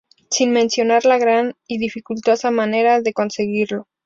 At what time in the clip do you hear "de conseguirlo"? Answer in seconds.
3.01-3.87